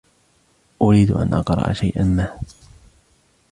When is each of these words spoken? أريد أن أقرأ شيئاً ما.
أريد 0.81 1.11
أن 1.11 1.33
أقرأ 1.33 1.73
شيئاً 1.73 2.03
ما. 2.03 2.39